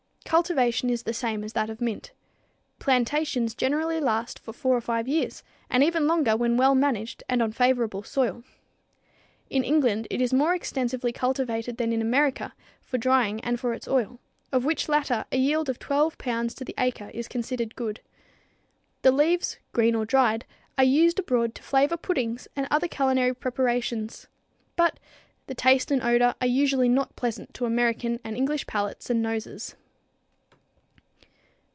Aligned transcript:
Cultivation 0.23 0.89
is 0.89 1.03
the 1.03 1.13
same 1.13 1.43
as 1.43 1.51
that 1.53 1.69
of 1.69 1.81
mint. 1.81 2.13
Plantations 2.79 3.53
generally 3.53 3.99
last 3.99 4.39
for 4.39 4.53
four 4.53 4.77
or 4.77 4.79
five 4.79 5.05
years, 5.05 5.43
and 5.69 5.83
even 5.83 6.07
longer, 6.07 6.37
when 6.37 6.55
well 6.55 6.73
managed 6.73 7.21
and 7.27 7.41
on 7.41 7.51
favorable 7.51 8.01
soil. 8.01 8.41
In 9.49 9.65
England 9.65 10.07
it 10.09 10.21
is 10.21 10.31
more 10.31 10.55
extensively 10.55 11.11
cultivated 11.11 11.75
than 11.75 11.91
in 11.91 12.01
America 12.01 12.53
for 12.81 12.97
drying 12.97 13.41
and 13.43 13.59
for 13.59 13.73
its 13.73 13.89
oil, 13.89 14.21
of 14.53 14.63
which 14.63 14.87
latter 14.87 15.25
a 15.33 15.37
yield 15.37 15.67
of 15.67 15.79
12 15.79 16.17
pounds 16.17 16.53
to 16.53 16.63
the 16.63 16.75
acre 16.77 17.09
is 17.13 17.27
considered 17.27 17.75
good. 17.75 17.99
The 19.01 19.11
leaves, 19.11 19.57
green 19.73 19.95
or 19.95 20.05
dried, 20.05 20.45
are 20.77 20.85
used 20.85 21.19
abroad 21.19 21.55
to 21.55 21.63
flavor 21.63 21.97
puddings 21.97 22.47
and 22.55 22.69
other 22.71 22.87
culinary 22.87 23.35
preparations, 23.35 24.27
but 24.77 24.97
the 25.47 25.55
taste 25.55 25.91
and 25.91 26.01
odor 26.01 26.35
are 26.39 26.47
usually 26.47 26.87
not 26.87 27.17
pleasant 27.17 27.53
to 27.55 27.65
American 27.65 28.21
and 28.23 28.37
English 28.37 28.65
palates 28.65 29.09
and 29.09 29.21
noses. 29.21 29.75